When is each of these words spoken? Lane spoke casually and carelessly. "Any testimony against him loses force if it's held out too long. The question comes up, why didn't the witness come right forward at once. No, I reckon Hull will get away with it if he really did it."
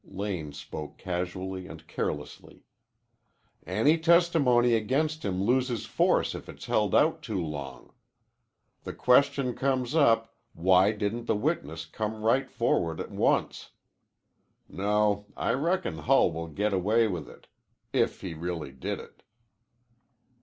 Lane 0.03 0.51
spoke 0.51 0.97
casually 0.97 1.67
and 1.67 1.85
carelessly. 1.87 2.63
"Any 3.67 3.99
testimony 3.99 4.73
against 4.73 5.23
him 5.23 5.43
loses 5.43 5.85
force 5.85 6.33
if 6.33 6.49
it's 6.49 6.65
held 6.65 6.95
out 6.95 7.21
too 7.21 7.39
long. 7.39 7.93
The 8.83 8.93
question 8.93 9.53
comes 9.53 9.93
up, 9.93 10.33
why 10.53 10.91
didn't 10.91 11.25
the 11.25 11.35
witness 11.35 11.85
come 11.85 12.23
right 12.23 12.49
forward 12.49 12.99
at 12.99 13.11
once. 13.11 13.73
No, 14.67 15.27
I 15.37 15.53
reckon 15.53 15.99
Hull 15.99 16.31
will 16.31 16.47
get 16.47 16.73
away 16.73 17.07
with 17.07 17.29
it 17.29 17.45
if 17.93 18.21
he 18.21 18.33
really 18.33 18.71
did 18.71 18.99
it." 18.99 19.21